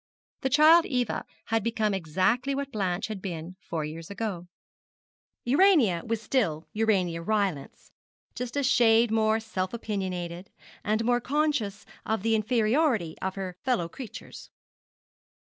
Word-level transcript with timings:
The 0.41 0.49
child 0.49 0.87
Eva 0.87 1.25
had 1.45 1.63
become 1.63 1.93
exactly 1.93 2.55
what 2.55 2.71
Blanche 2.71 3.05
had 3.05 3.21
been 3.21 3.55
four 3.59 3.85
years 3.85 4.09
ago. 4.09 4.47
Urania 5.43 6.01
was 6.03 6.19
still 6.19 6.67
Urania 6.73 7.21
Rylance, 7.21 7.91
just 8.33 8.57
a 8.57 8.63
shade 8.63 9.11
more 9.11 9.39
self 9.39 9.75
opinionated, 9.75 10.49
and 10.83 11.05
more 11.05 11.21
conscious 11.21 11.85
of 12.03 12.23
the 12.23 12.33
inferiority 12.33 13.15
of 13.21 13.35
her 13.35 13.57
fellow 13.63 13.87
creatures. 13.87 14.49